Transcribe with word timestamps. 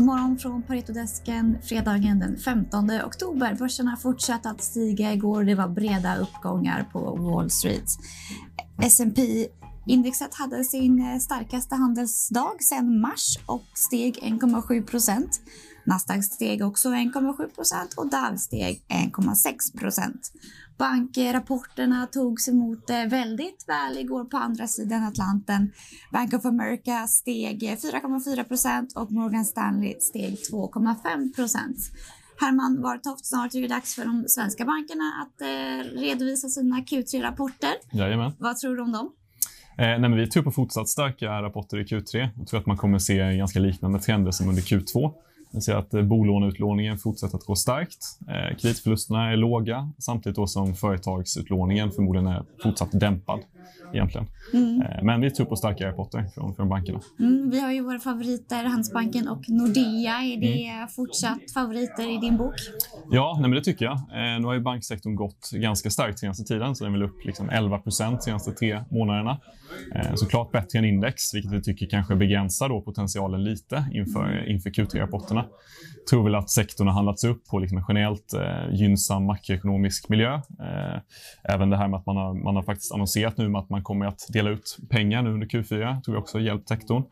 God 0.00 0.06
morgon 0.06 0.38
från 0.38 0.62
Paretodesken 0.62 1.58
fredagen 1.62 2.18
den 2.18 2.36
15 2.36 2.90
oktober. 2.90 3.54
Börserna 3.54 3.96
fortsatte 3.96 4.50
att 4.50 4.62
stiga 4.62 5.12
igår. 5.12 5.44
Det 5.44 5.54
var 5.54 5.68
breda 5.68 6.16
uppgångar 6.16 6.88
på 6.92 7.16
Wall 7.16 7.50
Street. 7.50 7.84
S&P 8.82 9.46
Indexet 9.86 10.34
hade 10.34 10.64
sin 10.64 11.20
starkaste 11.20 11.74
handelsdag 11.74 12.62
sedan 12.62 13.00
mars 13.00 13.38
och 13.46 13.64
steg 13.74 14.18
1,7 14.22 14.86
procent. 14.86 15.40
Nasdaq 15.90 16.24
steg 16.24 16.64
också 16.64 16.88
1,7 16.88 17.54
procent 17.54 17.94
och 17.96 18.10
Dow 18.10 18.36
steg 18.36 18.82
1,6 18.88 19.78
procent. 19.78 20.32
Bankrapporterna 20.78 22.06
togs 22.06 22.48
emot 22.48 22.90
eh, 22.90 23.06
väldigt 23.06 23.64
väl 23.68 23.98
igår 23.98 24.24
på 24.24 24.36
andra 24.36 24.66
sidan 24.66 25.04
Atlanten. 25.04 25.72
Bank 26.12 26.34
of 26.34 26.44
America 26.44 27.06
steg 27.06 27.62
4,4 27.62 28.44
procent 28.44 28.96
och 28.96 29.12
Morgan 29.12 29.44
Stanley 29.44 30.00
steg 30.00 30.34
2,5 30.52 31.34
procent. 31.34 31.78
Herman 32.40 32.82
Wartoft, 32.82 33.26
snart 33.26 33.54
är 33.54 33.60
det 33.60 33.68
dags 33.68 33.94
för 33.94 34.04
de 34.04 34.24
svenska 34.28 34.64
bankerna 34.64 35.12
att 35.22 35.40
eh, 35.40 36.00
redovisa 36.00 36.48
sina 36.48 36.76
Q3-rapporter. 36.76 37.72
Jajamän. 37.92 38.32
Vad 38.38 38.56
tror 38.56 38.76
du 38.76 38.82
om 38.82 38.92
dem? 38.92 39.12
Eh, 39.78 39.86
nej, 39.86 40.00
men 40.00 40.16
vi 40.16 40.26
tror 40.26 40.42
på 40.42 40.50
fortsatt 40.50 40.88
starka 40.88 41.42
rapporter 41.42 41.78
i 41.78 41.84
Q3. 41.84 42.28
Jag 42.36 42.46
tror 42.46 42.60
att 42.60 42.66
man 42.66 42.76
kommer 42.76 42.98
se 42.98 43.36
ganska 43.36 43.58
liknande 43.58 43.98
trender 44.00 44.30
som 44.30 44.48
under 44.48 44.62
Q2. 44.62 45.12
Vi 45.50 45.60
ser 45.60 45.74
att 45.74 45.94
eh, 45.94 46.02
bolåneutlåningen 46.02 46.98
fortsätter 46.98 47.36
att 47.36 47.44
gå 47.44 47.56
starkt. 47.56 48.18
Eh, 48.28 48.56
kreditförlusterna 48.56 49.32
är 49.32 49.36
låga 49.36 49.90
samtidigt 49.98 50.36
då 50.36 50.46
som 50.46 50.74
företagsutlåningen 50.74 51.90
förmodligen 51.90 52.26
är 52.26 52.44
fortsatt 52.62 53.00
dämpad. 53.00 53.40
Egentligen. 53.92 54.26
Mm. 54.52 54.82
Eh, 54.82 55.02
men 55.02 55.20
vi 55.20 55.30
tror 55.30 55.46
på 55.46 55.56
starka 55.56 55.88
rapporter 55.88 56.24
från, 56.34 56.54
från 56.54 56.68
bankerna. 56.68 57.00
Mm, 57.18 57.50
vi 57.50 57.60
har 57.60 57.72
ju 57.72 57.80
våra 57.80 57.98
favoriter, 57.98 58.64
Handelsbanken 58.64 59.28
och 59.28 59.48
Nordea. 59.48 60.12
Är 60.12 60.40
det 60.40 60.66
mm. 60.66 60.88
fortsatt 60.88 61.52
favoriter 61.54 62.16
i 62.16 62.18
din 62.18 62.36
bok? 62.36 62.54
Ja, 63.10 63.38
nej, 63.40 63.50
men 63.50 63.58
det 63.58 63.64
tycker 63.64 63.84
jag. 63.84 63.94
Eh, 63.94 64.40
nu 64.40 64.46
har 64.46 64.54
ju 64.54 64.60
banksektorn 64.60 65.14
gått 65.14 65.50
ganska 65.52 65.90
starkt 65.90 66.18
senaste 66.18 66.44
tiden, 66.44 66.76
så 66.76 66.84
den 66.84 66.94
är 66.94 66.98
väl 66.98 67.08
upp 67.08 67.24
liksom 67.24 67.50
11 67.50 67.78
procent 67.78 68.22
senaste 68.22 68.52
tre 68.52 68.84
månaderna. 68.90 69.40
Eh, 69.94 70.14
såklart 70.14 70.52
bättre 70.52 70.78
än 70.78 70.84
index, 70.84 71.34
vilket 71.34 71.52
vi 71.52 71.62
tycker 71.62 71.86
kanske 71.86 72.16
begränsar 72.16 72.68
då 72.68 72.80
potentialen 72.80 73.44
lite 73.44 73.84
inför, 73.92 74.48
inför 74.48 74.70
Q3-rapporterna. 74.70 75.44
tror 76.10 76.24
väl 76.24 76.34
att 76.34 76.50
sektorn 76.50 76.86
har 76.86 76.94
handlats 76.94 77.24
upp 77.24 77.46
på 77.46 77.58
liksom 77.58 77.78
en 77.78 77.84
generellt 77.88 78.34
eh, 78.34 78.74
gynnsam 78.74 79.24
makroekonomisk 79.24 80.08
miljö. 80.08 80.34
Eh, 80.34 81.00
även 81.44 81.70
det 81.70 81.76
här 81.76 81.88
med 81.88 81.98
att 81.98 82.06
man 82.06 82.16
har, 82.16 82.34
man 82.34 82.56
har 82.56 82.62
faktiskt 82.62 82.92
annonserat 82.92 83.36
nu 83.36 83.48
att 83.60 83.70
man 83.70 83.82
kommer 83.82 84.06
att 84.06 84.26
dela 84.32 84.50
ut 84.50 84.78
pengar 84.90 85.22
nu 85.22 85.30
under 85.30 85.46
Q4, 85.46 86.02
tror 86.02 86.16
jag 86.16 86.22
också 86.22 86.38
har 86.38 86.42
hjälpt 86.42 86.68
sektorn. 86.68 87.02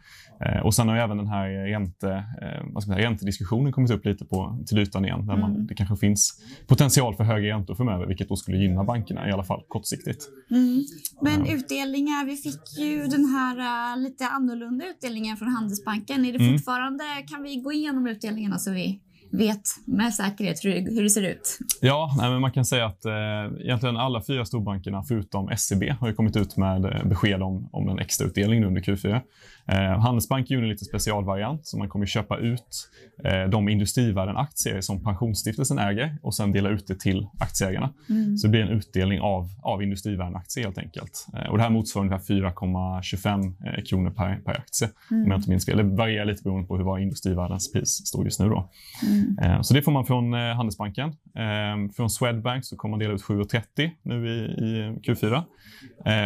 Eh, 0.41 0.61
och 0.61 0.75
sen 0.75 0.89
har 0.89 0.97
även 0.97 1.17
den 1.17 1.27
här 1.27 1.49
ränte, 1.49 2.09
eh, 2.43 2.73
vad 2.73 2.83
ska 2.83 2.91
man 2.91 2.97
säga, 2.97 3.11
räntediskussionen 3.11 3.73
kommit 3.73 3.91
upp 3.91 4.05
lite 4.05 4.25
på, 4.25 4.59
till 4.67 4.79
ytan 4.79 5.05
igen. 5.05 5.27
Där 5.27 5.37
man, 5.37 5.51
mm. 5.51 5.67
det 5.67 5.75
kanske 5.75 5.97
finns 5.97 6.41
potential 6.67 7.15
för 7.15 7.25
högre 7.25 7.49
räntor 7.49 7.75
framöver, 7.75 8.07
vilket 8.07 8.29
då 8.29 8.37
skulle 8.37 8.57
gynna 8.57 8.85
bankerna 8.85 9.29
i 9.29 9.33
alla 9.33 9.45
fall 9.45 9.63
kortsiktigt. 9.69 10.29
Mm. 10.51 10.85
Men 11.23 11.47
utdelningar, 11.47 12.27
vi 12.27 12.37
fick 12.37 12.79
ju 12.79 13.07
den 13.07 13.25
här 13.25 13.57
uh, 13.59 14.03
lite 14.03 14.27
annorlunda 14.27 14.85
utdelningen 14.87 15.37
från 15.37 15.49
Handelsbanken. 15.49 16.25
Är 16.25 16.33
det 16.33 16.45
mm. 16.45 16.53
fortfarande, 16.53 17.05
mm. 17.05 17.27
kan 17.27 17.43
vi 17.43 17.57
gå 17.57 17.73
igenom 17.73 18.07
utdelningarna 18.07 18.59
så 18.59 18.71
vi 18.71 19.01
vet 19.31 19.63
med 19.85 20.15
säkerhet 20.15 20.65
hur, 20.65 20.95
hur 20.95 21.03
det 21.03 21.11
ser 21.11 21.23
ut? 21.23 21.59
Ja, 21.81 22.15
nej, 22.19 22.31
men 22.31 22.41
man 22.41 22.53
kan 22.53 22.65
säga 22.65 22.87
att 22.87 23.05
eh, 23.05 23.13
egentligen 23.61 23.97
alla 23.97 24.23
fyra 24.23 24.45
storbankerna 24.45 25.03
förutom 25.03 25.51
SEB 25.57 25.83
har 26.01 26.13
kommit 26.13 26.37
ut 26.37 26.57
med 26.57 26.85
eh, 26.85 27.05
besked 27.05 27.43
om, 27.43 27.69
om 27.73 27.89
en 27.89 27.99
extrautdelning 27.99 28.65
under 28.65 28.81
Q4. 28.81 29.21
Eh, 29.69 30.01
Handelsbanken 30.01 30.55
gjorde 30.55 30.67
en 30.67 30.71
lite 30.71 30.85
specialvariant, 30.85 31.67
så 31.67 31.79
man 31.79 31.89
kommer 31.89 32.07
köpa 32.07 32.39
ut 32.39 32.91
eh, 33.25 33.51
de 33.51 33.69
Industrivärden-aktier 33.69 34.81
som 34.81 35.05
Pensionsstiftelsen 35.05 35.79
äger 35.79 36.19
och 36.23 36.35
sen 36.35 36.53
dela 36.53 36.69
ut 36.69 36.87
det 36.87 37.01
till 37.01 37.29
aktieägarna. 37.39 37.93
Mm. 38.09 38.37
Så 38.37 38.47
det 38.47 38.51
blir 38.51 38.61
en 38.61 38.69
utdelning 38.69 39.21
av, 39.21 39.49
av 39.63 39.83
Industrivärden-aktier 39.83 40.65
helt 40.65 40.79
enkelt. 40.79 41.27
Eh, 41.35 41.51
och 41.51 41.57
det 41.57 41.63
här 41.63 41.71
motsvarar 41.71 42.07
ungefär 42.07 42.35
4,25 42.35 43.55
eh, 43.67 43.85
kronor 43.85 44.11
per, 44.11 44.37
per 44.37 44.53
aktie, 44.53 44.89
mm. 45.11 45.25
om 45.25 45.31
jag 45.31 45.39
inte 45.39 45.51
minns 45.51 45.67
fel. 45.67 45.77
Det 45.77 45.83
varierar 45.83 46.25
lite 46.25 46.43
beroende 46.43 46.69
på 46.69 46.77
hur 46.77 46.85
var 46.85 46.99
Industrivärdens 46.99 47.73
pris 47.73 47.89
står 48.07 48.25
just 48.25 48.41
nu. 48.41 48.49
Då. 48.49 48.71
Mm. 49.07 49.18
Eh, 49.43 49.61
så 49.61 49.75
det 49.75 49.83
får 49.83 49.93
man 49.93 50.07
från 50.07 50.35
eh, 50.35 50.41
Handelsbanken. 50.41 51.09
Eh, 51.35 51.93
från 51.97 52.11
Swedbank 52.11 52.65
så 52.65 52.77
kommer 52.77 52.91
man 52.91 52.99
dela 52.99 53.15
ut 53.15 53.23
7,30 53.23 53.91
nu 54.03 54.29
i, 54.29 54.39
i 54.45 54.99
Q4. 55.07 55.43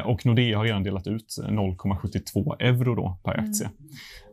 och 0.05 0.27
Nordea 0.27 0.59
har 0.59 0.65
redan 0.65 0.83
delat 0.83 1.07
ut 1.07 1.39
0,72 1.49 2.57
euro 2.59 2.95
då 2.95 3.19
per 3.25 3.35
mm. 3.35 3.51
aktie. 3.51 3.71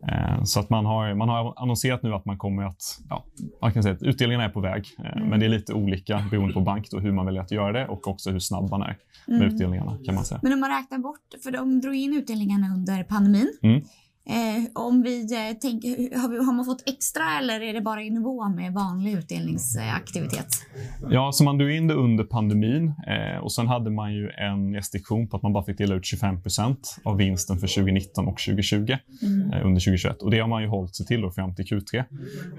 Mm. 0.08 0.46
Så 0.46 0.60
att 0.60 0.70
man 0.70 0.86
har, 0.86 1.14
man 1.14 1.30
har 1.30 1.54
annonserat 1.62 2.04
nu 2.04 2.14
att 2.14 2.26
man 2.26 2.38
kommer 2.38 2.64
att, 2.64 3.00
ja, 3.10 3.26
man 3.62 3.74
kan 3.74 3.84
säga 3.84 3.96
att 3.96 4.04
utdelningarna 4.04 4.46
är 4.46 4.50
på 4.50 4.62
väg. 4.62 4.86
Mm. 5.00 5.30
Men 5.30 5.40
det 5.40 5.46
är 5.46 5.50
lite 5.50 5.74
olika 5.74 6.28
beroende 6.32 6.54
på 6.54 6.62
bank 6.62 6.88
då, 6.92 7.00
hur 7.00 7.12
man 7.12 7.26
väljer 7.26 7.42
att 7.42 7.52
göra 7.52 7.72
det 7.72 7.88
och 7.88 8.08
också 8.08 8.32
hur 8.32 8.40
snabb 8.40 8.70
man 8.70 8.82
är 8.82 8.98
med 9.28 9.42
mm. 9.42 9.54
utdelningarna 9.54 9.98
kan 10.06 10.16
man 10.16 10.26
säga. 10.26 10.40
Men 10.44 10.54
om 10.54 10.60
man 10.60 10.70
räknar 10.70 10.98
bort, 10.98 11.44
för 11.44 11.52
de 11.52 11.82
drog 11.82 11.96
in 11.96 12.14
utdelningarna 12.14 12.68
under 12.68 13.04
pandemin. 13.04 13.54
Eh, 14.30 14.64
om 14.76 15.02
vi 15.02 15.22
eh, 15.22 15.58
tänker, 15.58 16.20
har, 16.20 16.46
har, 16.46 16.54
man 16.54 16.66
fått 16.66 16.84
extra 16.90 17.24
eller 17.40 17.62
är 17.62 17.74
det 17.74 17.82
bara 17.82 18.02
i 18.02 18.10
nivå 18.10 18.50
med 18.50 18.74
vanlig 18.74 19.14
utdelningsaktivitet? 19.14 20.48
Ja, 21.10 21.32
så 21.32 21.44
man 21.44 21.58
drog 21.58 21.72
in 21.72 21.88
det 21.88 21.94
under 21.94 22.24
pandemin 22.24 22.88
eh, 22.88 23.44
och 23.44 23.52
sen 23.52 23.68
hade 23.68 23.90
man 23.92 24.14
ju 24.14 24.30
en 24.30 24.76
restriktion 24.76 25.28
på 25.28 25.38
att 25.38 25.44
man 25.44 25.54
bara 25.54 25.64
fick 25.64 25.78
dela 25.78 25.96
ut 25.96 26.04
25% 26.04 26.76
av 27.04 27.18
vinsten 27.18 27.58
för 27.58 27.68
2019 27.68 28.28
och 28.28 28.38
2020 28.38 28.78
mm. 28.78 29.66
Under 29.66 29.82
2021. 29.82 30.22
Och 30.22 30.32
det 30.32 30.40
har 30.40 30.48
man 30.48 30.62
ju 30.62 30.68
hållit 30.68 30.96
sig 30.96 31.06
till 31.06 31.22
då 31.22 31.32
fram 31.32 31.56
till 31.56 31.66
Q3. 31.66 32.04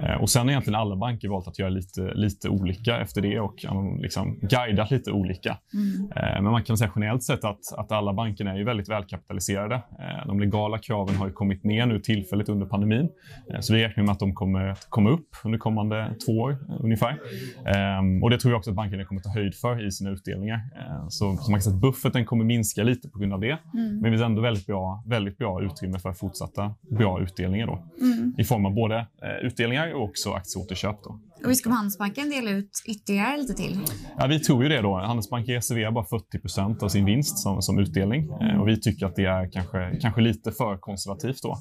Eh, 0.02 0.22
och 0.22 0.31
sen 0.31 0.42
har 0.42 0.50
egentligen 0.50 0.81
alla 0.81 0.97
banker 0.97 1.28
valt 1.28 1.48
att 1.48 1.58
göra 1.58 1.70
lite, 1.70 2.14
lite 2.14 2.48
olika 2.48 3.00
efter 3.00 3.22
det 3.22 3.41
och 3.41 3.54
liksom 4.02 4.38
guidat 4.42 4.91
lite 4.91 5.12
olika. 5.12 5.58
Mm. 5.75 6.42
Men 6.42 6.52
man 6.52 6.64
kan 6.64 6.78
säga 6.78 6.92
generellt 6.97 7.22
sett 7.22 7.44
att, 7.44 7.72
att 7.76 7.92
alla 7.92 8.12
bankerna 8.12 8.52
är 8.52 8.56
ju 8.56 8.64
väldigt 8.64 8.88
välkapitaliserade. 8.88 9.82
de 10.26 10.41
legala 10.41 10.78
kraven 10.78 11.16
har 11.16 11.26
ju 11.26 11.32
kommit 11.32 11.59
kommit 11.60 11.76
ner 11.76 11.87
nu 11.87 12.00
tillfälligt 12.00 12.48
under 12.48 12.66
pandemin. 12.66 13.09
Eh, 13.53 13.60
så 13.60 13.75
vi 13.75 13.84
räknar 13.84 14.04
med 14.04 14.12
att 14.12 14.19
de 14.19 14.34
kommer 14.34 14.69
att 14.69 14.87
komma 14.88 15.10
upp 15.10 15.28
under 15.44 15.59
kommande 15.59 16.15
två 16.26 16.32
år 16.32 16.59
ungefär. 16.81 17.19
Ehm, 17.66 18.22
och 18.22 18.31
det 18.31 18.38
tror 18.38 18.53
jag 18.53 18.59
också 18.59 18.71
att 18.71 18.76
bankerna 18.76 19.04
kommer 19.04 19.21
att 19.21 19.25
ta 19.25 19.31
höjd 19.31 19.54
för 19.54 19.87
i 19.87 19.91
sina 19.91 20.10
utdelningar. 20.10 20.60
Eh, 20.76 21.09
så, 21.09 21.37
så 21.37 21.50
man 21.50 21.60
kan 21.60 21.62
säga 21.62 21.75
att 21.75 21.81
bufferten 21.81 22.25
kommer 22.25 22.44
minska 22.44 22.82
lite 22.82 23.09
på 23.09 23.19
grund 23.19 23.32
av 23.32 23.41
det. 23.41 23.59
Mm. 23.75 23.94
Men 23.94 24.03
det 24.03 24.10
finns 24.10 24.22
ändå 24.22 24.43
väldigt 24.43 24.66
bra, 24.66 25.04
väldigt 25.06 25.38
bra 25.38 25.62
utrymme 25.62 25.99
för 25.99 26.12
fortsatta 26.12 26.75
bra 26.91 27.20
utdelningar 27.22 27.66
då. 27.66 27.82
Mm. 28.00 28.34
I 28.38 28.44
form 28.44 28.66
av 28.66 28.75
både 28.75 28.97
eh, 28.97 29.47
utdelningar 29.47 29.94
och 29.94 30.04
också 30.04 30.32
aktieåterköp. 30.32 30.97
Då. 31.04 31.20
Och 31.45 31.51
visst 31.51 31.65
kommer 31.65 31.77
Handelsbanken 31.77 32.31
dela 32.31 32.51
ut 32.51 32.83
ytterligare 32.87 33.37
lite 33.37 33.55
till? 33.55 33.78
Ja, 34.19 34.27
vi 34.27 34.41
tror 34.41 34.62
ju 34.62 34.69
det. 34.69 34.81
då. 34.81 34.99
Handelsbanken 34.99 35.55
reserverar 35.55 35.91
bara 35.91 36.05
40% 36.05 36.84
av 36.84 36.89
sin 36.89 37.05
vinst 37.05 37.39
som, 37.39 37.62
som 37.62 37.78
utdelning. 37.78 38.31
Eh, 38.41 38.61
och 38.61 38.69
vi 38.69 38.81
tycker 38.81 39.06
att 39.06 39.17
det 39.17 39.25
är 39.25 39.53
kanske, 39.53 39.99
kanske 40.00 40.21
lite 40.21 40.53
för 40.53 40.77
konservativt. 40.77 41.43
då. 41.43 41.56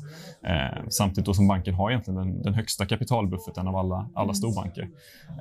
Eh, 0.49 0.89
samtidigt 0.89 1.25
då 1.25 1.33
som 1.33 1.47
banken 1.47 1.73
har 1.73 1.91
egentligen 1.91 2.17
den, 2.19 2.41
den 2.41 2.53
högsta 2.53 2.85
kapitalbufferten 2.85 3.67
av 3.67 3.75
alla, 3.75 4.09
alla 4.15 4.23
mm. 4.23 4.35
storbanker. 4.35 4.89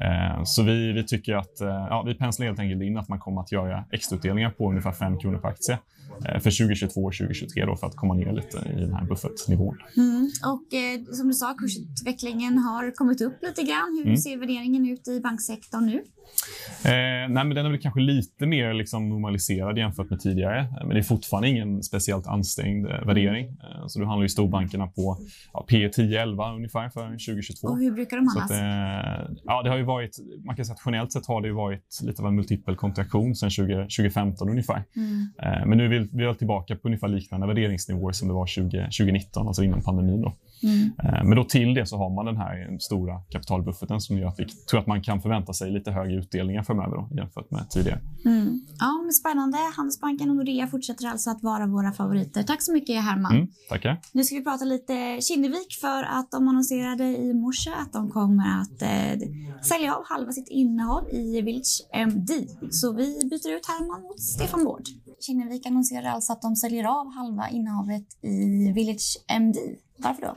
Eh, 0.00 0.44
så 0.44 0.62
vi, 0.62 0.92
vi 0.92 1.04
tycker 1.04 1.34
att 1.34 1.60
eh, 1.60 1.68
ja, 1.68 2.02
vi 2.06 2.14
penslar 2.14 2.46
helt 2.46 2.58
enkelt 2.58 2.82
in 2.82 2.98
att 2.98 3.08
man 3.08 3.18
kommer 3.18 3.40
att 3.40 3.52
göra 3.52 3.84
extrautdelningar 3.92 4.50
på 4.50 4.70
ungefär 4.70 4.92
5 4.92 5.18
kronor 5.18 5.38
per 5.38 5.48
aktie 5.48 5.78
för 6.22 6.58
2022 6.58 7.04
och 7.04 7.12
2023 7.12 7.64
då, 7.64 7.76
för 7.76 7.86
att 7.86 7.96
komma 7.96 8.14
ner 8.14 8.32
lite 8.32 8.58
i 8.76 8.80
den 8.80 8.94
här 8.94 9.04
buffertnivån. 9.04 9.78
Mm. 9.96 10.30
Och 10.44 10.74
eh, 10.74 11.14
som 11.14 11.28
du 11.28 11.34
sa, 11.34 11.54
kursutvecklingen 11.54 12.58
har 12.58 12.90
kommit 12.90 13.20
upp 13.20 13.42
lite 13.42 13.62
grann. 13.62 13.96
Hur 13.98 14.06
mm 14.06 14.18
ser 14.18 14.36
värderingen 14.36 14.88
ut 14.88 15.08
i 15.08 15.20
banksektorn 15.20 15.86
nu? 15.86 16.02
Eh, 16.84 16.90
nej, 16.90 17.28
men 17.28 17.48
den 17.48 17.66
är 17.66 17.70
väl 17.70 17.80
kanske 17.80 18.00
lite 18.00 18.46
mer 18.46 18.74
liksom 18.74 19.08
normaliserad 19.08 19.78
jämfört 19.78 20.10
med 20.10 20.20
tidigare. 20.20 20.66
Men 20.80 20.88
det 20.88 20.98
är 20.98 21.02
fortfarande 21.02 21.48
ingen 21.48 21.82
speciellt 21.82 22.26
ansträngd 22.26 22.86
eh, 22.86 23.06
värdering. 23.06 23.46
Eh, 23.46 23.86
så 23.86 23.98
du 23.98 24.06
handlar 24.06 24.22
ju 24.22 24.28
storbankerna 24.28 24.86
på 24.86 25.18
ja, 25.52 25.66
P 25.68 25.88
10-11 25.88 26.56
ungefär 26.56 26.88
för 26.88 27.06
2022. 27.06 27.68
Och 27.68 27.78
hur 27.78 27.90
brukar 27.90 28.16
de 28.16 28.28
handlas? 28.28 28.50
Eh, 28.50 29.36
ja, 29.44 29.62
det 29.62 29.70
har 29.70 29.76
ju 29.76 29.82
varit, 29.82 30.18
man 30.44 30.56
kan 30.56 30.64
säga 30.64 30.74
att 30.74 30.82
generellt 30.86 31.12
sett 31.12 31.26
har 31.26 31.40
det 31.40 31.52
varit 31.52 32.00
lite 32.02 32.22
av 32.22 32.28
en 32.28 32.36
multipel 32.36 32.76
kontraktion 32.76 33.34
sedan 33.34 33.50
20, 33.50 33.74
2015 33.74 34.48
ungefär. 34.48 34.84
Mm. 34.96 35.26
Eh, 35.42 35.66
men 35.66 35.78
nu 35.78 35.84
är 35.84 35.88
vi, 35.88 35.97
vi 35.98 36.24
är 36.24 36.34
tillbaka 36.34 36.76
på 36.76 36.88
ungefär 36.88 37.08
liknande 37.08 37.46
värderingsnivåer 37.46 38.12
som 38.12 38.28
det 38.28 38.34
var 38.34 38.46
20, 38.46 38.82
2019, 38.84 39.48
alltså 39.48 39.64
innan 39.64 39.82
pandemin. 39.82 40.22
Då. 40.22 40.32
Mm. 40.62 40.92
Eh, 41.04 41.24
men 41.24 41.36
då 41.36 41.44
till 41.44 41.74
det 41.74 41.86
så 41.86 41.96
har 41.96 42.10
man 42.10 42.26
den 42.26 42.36
här 42.36 42.78
stora 42.80 43.20
kapitalbufferten 43.20 44.00
som 44.00 44.18
gör 44.18 44.28
att 44.28 44.40
vi 44.40 44.44
tror 44.44 44.80
att 44.80 44.86
man 44.86 45.02
kan 45.02 45.20
förvänta 45.22 45.52
sig 45.52 45.70
lite 45.70 45.90
högre 45.90 46.14
utdelningar 46.14 46.62
framöver 46.62 46.96
då, 46.96 47.08
jämfört 47.16 47.50
med 47.50 47.70
tidigare. 47.70 48.00
Mm. 48.24 48.60
Ja, 48.78 49.00
men 49.02 49.12
spännande. 49.12 49.58
Handelsbanken 49.76 50.30
och 50.30 50.36
Nordea 50.36 50.66
fortsätter 50.66 51.06
alltså 51.06 51.30
att 51.30 51.42
vara 51.42 51.66
våra 51.66 51.92
favoriter. 51.92 52.42
Tack 52.42 52.62
så 52.62 52.72
mycket 52.72 53.04
Herman. 53.04 53.32
Mm, 53.32 53.48
tackar. 53.68 54.00
Nu 54.12 54.24
ska 54.24 54.34
vi 54.34 54.44
prata 54.44 54.64
lite 54.64 55.20
Kinnevik 55.20 55.72
för 55.80 56.02
att 56.02 56.30
de 56.30 56.48
annonserade 56.48 57.04
i 57.04 57.34
morse 57.34 57.70
att 57.70 57.92
de 57.92 58.10
kommer 58.10 58.60
att 58.60 58.82
eh, 58.82 59.28
sälja 59.62 59.94
av 59.94 60.02
halva 60.06 60.32
sitt 60.32 60.48
innehav 60.48 61.08
i 61.12 61.40
Village 61.40 61.82
MD. 61.92 62.32
Så 62.70 62.92
vi 62.92 63.20
byter 63.30 63.56
ut 63.56 63.66
Herman 63.66 64.02
mot 64.02 64.20
Stefan 64.20 64.64
Wård. 64.64 64.82
Kinnevik 65.20 65.66
annonserar 65.66 66.08
alltså 66.08 66.32
att 66.32 66.42
de 66.42 66.56
säljer 66.56 66.84
av 66.84 67.14
halva 67.14 67.48
innehavet 67.48 68.24
i 68.24 68.72
Village 68.72 69.24
MD. 69.28 69.58
Varför 69.98 70.22
då? 70.22 70.36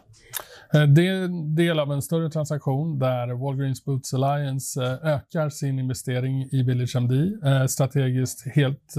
Eh, 0.74 0.84
det 0.84 1.08
är 1.08 1.24
en 1.24 1.56
del 1.56 1.80
av 1.80 1.92
en 1.92 2.02
större 2.02 2.30
transaktion 2.30 3.00
där 3.00 3.34
Walgreens 3.34 3.86
Boots 3.86 4.14
Alliance 4.14 4.84
eh, 4.84 5.14
ökar 5.14 5.50
sin 5.50 5.80
investering 5.80 6.50
i 6.52 6.64
Village 6.64 6.96
MD. 6.96 7.14
Eh, 7.46 7.66
strategiskt 7.66 8.56
helt 8.56 8.94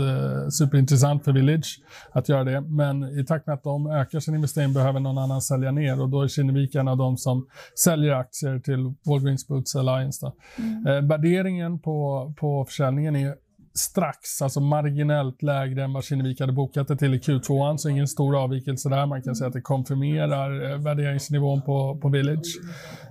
superintressant 0.51 1.25
för 1.25 1.33
Village 1.33 1.81
att 2.13 2.29
göra 2.29 2.45
det, 2.45 2.61
men 2.61 3.19
i 3.21 3.25
takt 3.25 3.47
med 3.47 3.55
att 3.55 3.63
de 3.63 3.87
ökar 3.87 4.21
sin 4.21 4.35
investering 4.35 4.73
behöver 4.73 5.01
någon 5.01 5.19
annan 5.19 5.43
sälja 5.43 5.71
ner 5.71 6.01
och 6.01 6.09
då 6.09 6.23
är 6.23 6.29
Kinnevik 6.29 6.75
en 6.75 6.89
av 6.89 6.97
de 6.97 7.17
som 7.17 7.47
säljer 7.79 8.13
aktier 8.13 8.59
till 8.59 8.95
Walgreens 9.07 9.49
Boots 9.49 9.77
Alliance. 9.77 10.33
Mm. 10.59 11.09
Värderingen 11.09 11.79
på, 11.79 12.33
på 12.37 12.65
försäljningen 12.65 13.17
är 13.17 13.35
strax, 13.75 14.43
alltså 14.43 14.61
marginellt 14.61 15.43
lägre 15.43 15.85
än 15.85 15.93
vad 15.93 16.05
Kinnevik 16.05 16.41
hade 16.41 16.53
bokat 16.53 16.89
det 16.89 16.97
till 16.97 17.15
i 17.15 17.19
Q2, 17.19 17.77
så 17.77 17.89
ingen 17.89 18.09
stor 18.09 18.43
avvikelse 18.43 18.89
där. 18.89 19.07
Man 19.07 19.23
kan 19.23 19.37
säga 19.37 19.49
att 19.49 19.55
det 19.55 19.61
konfirmerar 19.61 20.71
eh, 20.71 20.79
värderingsnivån 20.79 21.63
på, 21.63 21.99
på 22.03 22.09
Village. 22.09 22.59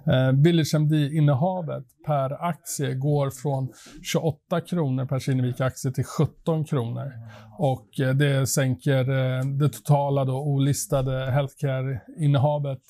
Eh, 0.08 0.32
Village 0.32 0.76
MD-innehavet 0.76 1.86
per 2.06 2.44
aktie 2.50 2.94
går 2.94 3.30
från 3.30 3.70
28 4.04 4.62
kronor 4.62 5.06
per 5.06 5.20
Kinnevik-aktie 5.20 5.92
till 5.92 6.06
17 6.06 6.66
kronor. 6.66 7.14
Och 7.58 8.00
eh, 8.00 8.14
det 8.14 8.48
sänker 8.48 9.00
eh, 9.00 9.46
det 9.46 9.70
totala 9.70 10.26
då 10.26 10.42
olistade 10.42 11.32
healthcare-innehavet 11.32 12.82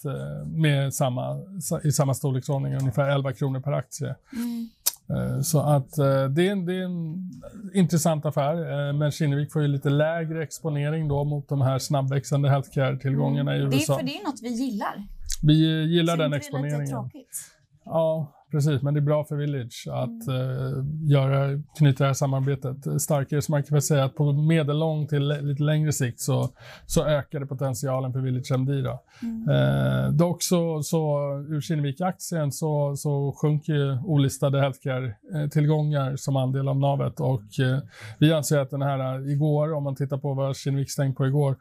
med 0.45 0.93
samma, 0.93 1.37
i 1.83 1.91
samma 1.91 2.13
storleksordning, 2.13 2.75
ungefär 2.75 3.09
11 3.09 3.33
kronor 3.33 3.59
per 3.59 3.71
aktie. 3.71 4.15
Mm. 4.33 4.69
Eh, 5.15 5.41
så 5.41 5.59
att 5.59 5.97
eh, 5.97 6.25
det 6.25 6.47
är, 6.47 6.51
en, 6.51 6.65
det 6.65 6.75
är 6.75 6.83
en 6.83 7.31
intressant 7.73 8.25
affär, 8.25 8.87
eh, 8.87 8.93
men 8.93 9.11
Kinnevik 9.11 9.51
får 9.51 9.61
ju 9.61 9.67
lite 9.67 9.89
lägre 9.89 10.43
exponering 10.43 11.07
då 11.07 11.23
mot 11.23 11.49
de 11.49 11.61
här 11.61 11.79
snabbväxande 11.79 12.49
healthcare-tillgångarna 12.49 13.55
mm. 13.55 13.61
i 13.61 13.75
USA. 13.75 13.93
Det 13.93 13.93
är 13.93 13.97
för 13.97 14.05
det 14.05 14.17
är 14.17 14.25
något 14.25 14.41
vi 14.41 14.49
gillar. 14.49 15.03
Vi 15.43 15.85
gillar 15.85 16.15
Så 16.15 16.21
den 16.21 16.33
exponeringen. 16.33 16.71
Det 16.71 16.75
är 16.75 16.81
lite 16.81 16.91
tråkigt. 16.91 17.37
Ja, 17.85 18.31
Precis, 18.51 18.81
men 18.81 18.93
det 18.93 18.99
är 18.99 19.01
bra 19.01 19.23
för 19.23 19.35
Village 19.35 19.87
att 19.91 20.27
mm. 20.27 20.41
uh, 20.41 20.85
göra, 21.11 21.61
knyta 21.77 22.03
det 22.03 22.07
här 22.07 22.13
samarbetet 22.13 23.01
starkare. 23.01 23.41
Så 23.41 23.51
man 23.51 23.63
kan 23.63 23.75
väl 23.75 23.81
säga 23.81 24.03
att 24.03 24.15
på 24.15 24.33
medellång 24.33 25.07
till 25.07 25.27
lite 25.27 25.63
längre 25.63 25.93
sikt 25.93 26.19
så, 26.19 26.49
så 26.85 27.05
ökar 27.05 27.39
det 27.39 27.45
potentialen 27.45 28.13
för 28.13 28.19
Village 28.19 28.51
MD. 28.51 28.81
Då. 28.81 29.03
Mm. 29.21 29.49
Uh, 29.49 30.11
dock 30.13 30.43
så, 30.43 30.83
så 30.83 31.19
ur 31.49 31.61
Kinnevik-aktien 31.61 32.51
så, 32.51 32.95
så 32.95 33.35
sjunker 33.41 33.73
ju 33.73 33.99
olistade 34.05 34.59
healthcare-tillgångar 34.59 36.15
som 36.15 36.35
andel 36.35 36.67
av 36.67 36.79
navet 36.79 37.19
och 37.19 37.41
uh, 37.59 37.77
vi 38.19 38.33
anser 38.33 38.59
att 38.59 38.69
den 38.69 38.81
här 38.81 39.29
igår, 39.29 39.73
om 39.73 39.83
man 39.83 39.95
tittar 39.95 40.17
på 40.17 40.33
vad 40.33 40.55
Kinnevik 40.55 40.91
stängt 40.91 41.17
på 41.17 41.27
igår, 41.27 41.55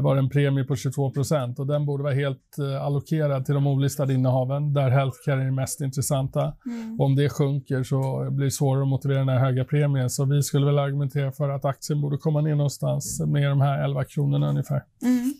var 0.00 0.16
en 0.16 0.30
premie 0.30 0.64
på 0.64 0.76
22 0.76 1.10
procent 1.10 1.58
och 1.58 1.66
den 1.66 1.86
borde 1.86 2.02
vara 2.02 2.14
helt 2.14 2.58
allokerad 2.80 3.44
till 3.44 3.54
de 3.54 3.66
olistade 3.66 4.14
innehaven 4.14 4.74
där 4.74 4.90
healthcare 4.90 5.42
är 5.42 5.50
mest 5.50 5.80
intressant 5.80 6.32
ränta. 6.32 6.56
Mm. 6.66 7.00
Om 7.00 7.16
det 7.16 7.28
sjunker 7.28 7.82
så 7.82 8.30
blir 8.30 8.44
det 8.44 8.50
svårare 8.50 8.82
att 8.82 8.88
motivera 8.88 9.18
den 9.18 9.28
här 9.28 9.38
höga 9.38 9.64
premien. 9.64 10.10
Så 10.10 10.24
vi 10.24 10.42
skulle 10.42 10.66
väl 10.66 10.78
argumentera 10.78 11.32
för 11.32 11.48
att 11.48 11.64
aktien 11.64 12.00
borde 12.00 12.18
komma 12.18 12.40
ner 12.40 12.54
någonstans 12.54 13.20
med 13.26 13.50
de 13.50 13.60
här 13.60 13.84
11 13.84 14.04
kronorna 14.04 14.50
ungefär. 14.50 14.82
Mm. 15.02 15.34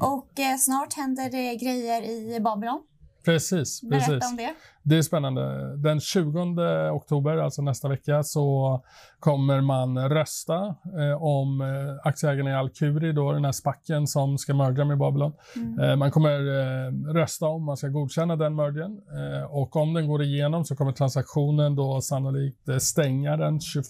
Och 0.00 0.40
eh, 0.40 0.56
snart 0.58 0.94
händer 0.94 1.30
det 1.30 1.56
grejer 1.56 2.02
i 2.02 2.40
Babylon. 2.40 2.82
Precis. 3.24 3.82
Berätta 3.82 4.06
precis. 4.06 4.30
om 4.30 4.36
det. 4.36 4.54
Det 4.82 4.96
är 4.96 5.02
spännande. 5.02 5.76
Den 5.76 6.00
20 6.00 6.90
oktober, 6.90 7.36
alltså 7.36 7.62
nästa 7.62 7.88
vecka, 7.88 8.22
så 8.22 8.80
kommer 9.18 9.60
man 9.60 10.08
rösta 10.08 10.56
eh, 10.98 11.22
om 11.22 11.60
eh, 11.60 12.08
aktieägarna 12.08 12.50
i 12.50 12.54
Alkuri, 12.54 13.12
då, 13.12 13.32
den 13.32 13.44
här 13.44 13.52
spacken 13.52 14.06
som 14.06 14.38
ska 14.38 14.54
mörda 14.54 14.84
med 14.84 14.98
Babylon. 14.98 15.32
Mm. 15.56 15.78
Eh, 15.80 15.96
man 15.96 16.10
kommer 16.10 16.38
eh, 16.38 17.12
rösta 17.14 17.46
om 17.46 17.64
man 17.64 17.76
ska 17.76 17.88
godkänna 17.88 18.36
den 18.36 18.54
mergen 18.54 19.00
eh, 19.12 19.44
och 19.44 19.76
om 19.76 19.94
den 19.94 20.08
går 20.08 20.22
igenom 20.22 20.64
så 20.64 20.76
kommer 20.76 20.92
transaktionen 20.92 21.76
då 21.76 22.00
sannolikt 22.00 22.68
eh, 22.68 22.78
stänga 22.78 23.36
den 23.36 23.60
21 23.60 23.84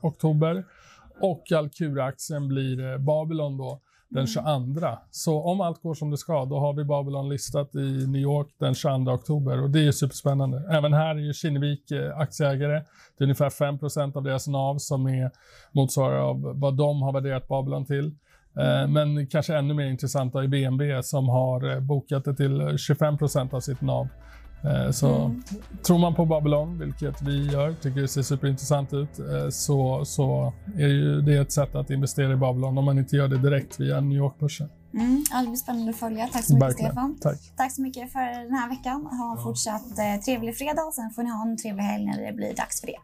oktober 0.00 0.64
och 1.20 1.52
Alkura-aktien 1.52 2.48
blir 2.48 2.98
Babylon 2.98 3.56
då 3.56 3.80
den 4.10 4.26
22. 4.26 4.50
Mm. 4.50 4.96
Så 5.10 5.42
om 5.42 5.60
allt 5.60 5.82
går 5.82 5.94
som 5.94 6.10
det 6.10 6.16
ska, 6.16 6.44
då 6.44 6.58
har 6.58 6.72
vi 6.72 6.84
Babylon 6.84 7.28
listat 7.28 7.74
i 7.74 8.06
New 8.06 8.22
York 8.22 8.48
den 8.58 8.74
22 8.74 9.12
oktober 9.12 9.62
och 9.62 9.70
det 9.70 9.86
är 9.86 9.92
superspännande. 9.92 10.62
Även 10.70 10.92
här 10.92 11.14
är 11.14 11.20
ju 11.20 11.32
Kinnevik 11.32 11.90
eh, 11.90 12.18
aktieägare. 12.18 12.82
Det 13.18 13.22
är 13.22 13.24
ungefär 13.24 13.50
5% 13.50 14.16
av 14.16 14.22
deras 14.22 14.46
NAV 14.46 14.78
som 14.78 15.06
är 15.06 15.30
motsvarar 15.72 16.18
av 16.18 16.52
vad 16.54 16.76
de 16.76 17.02
har 17.02 17.12
värderat 17.12 17.48
Babylon 17.48 17.86
till. 17.86 18.06
Eh, 18.56 18.88
men 18.88 19.26
kanske 19.26 19.56
ännu 19.56 19.74
mer 19.74 19.86
intressanta 19.86 20.42
är 20.42 20.46
BNB 20.46 21.02
som 21.02 21.28
har 21.28 21.70
eh, 21.70 21.80
bokat 21.80 22.24
det 22.24 22.34
till 22.34 22.60
25% 22.60 23.54
av 23.54 23.60
sitt 23.60 23.80
NAV. 23.80 24.08
Eh, 24.64 24.90
så 24.90 25.14
mm. 25.14 25.42
tror 25.82 25.98
man 25.98 26.14
på 26.14 26.26
Babylon, 26.26 26.78
vilket 26.78 27.22
vi 27.22 27.46
gör, 27.52 27.72
tycker 27.72 28.00
det 28.00 28.08
ser 28.08 28.22
superintressant 28.22 28.92
ut, 28.92 29.18
eh, 29.18 29.48
så, 29.50 30.04
så 30.04 30.52
är 30.76 30.88
ju 30.88 31.20
det 31.20 31.36
ett 31.36 31.52
sätt 31.52 31.74
att 31.74 31.90
investera 31.90 32.32
i 32.32 32.36
Babylon 32.36 32.78
om 32.78 32.84
man 32.84 32.98
inte 32.98 33.16
gör 33.16 33.28
det 33.28 33.38
direkt 33.38 33.80
via 33.80 34.00
New 34.00 34.18
York-börsen. 34.18 34.68
Mm, 34.94 35.24
det 35.42 35.46
blir 35.46 35.56
spännande 35.56 35.90
att 35.90 35.96
följa. 35.96 36.26
Tack 36.26 36.44
så 36.44 36.54
mycket 36.54 36.68
Verkligen. 36.68 36.90
Stefan. 36.90 37.18
Tack. 37.20 37.38
Tack 37.56 37.72
så 37.72 37.82
mycket 37.82 38.12
för 38.12 38.42
den 38.44 38.54
här 38.54 38.68
veckan. 38.68 39.06
Ha 39.06 39.36
en 39.36 39.42
fortsatt 39.42 39.98
eh, 39.98 40.20
trevlig 40.24 40.56
fredag 40.56 40.92
sen 40.94 41.10
får 41.10 41.22
ni 41.22 41.30
ha 41.30 41.42
en 41.42 41.56
trevlig 41.56 41.84
helg 41.84 42.04
när 42.04 42.26
det 42.26 42.32
blir 42.32 42.54
dags 42.54 42.80
för 42.80 42.86
det. 42.86 42.96